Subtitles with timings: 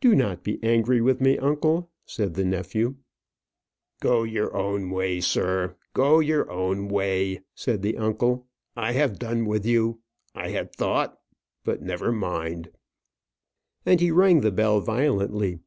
[0.00, 2.96] "Do not be angry with me, uncle," said the nephew.
[4.00, 8.46] "Go your own way, sir; go your own way," said the uncle.
[8.76, 10.00] "I have done with you.
[10.34, 11.20] I had thought
[11.64, 12.70] but never mind"
[13.84, 15.58] and he rang the bell violently.